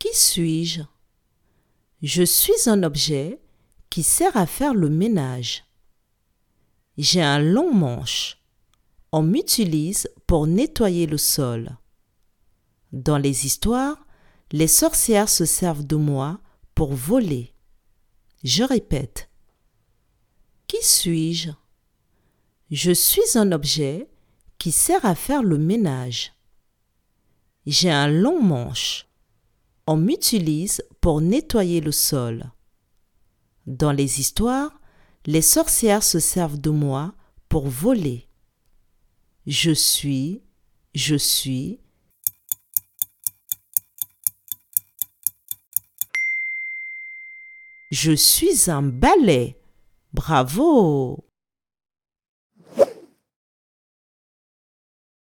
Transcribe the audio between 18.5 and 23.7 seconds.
répète. Qui suis-je? Je suis un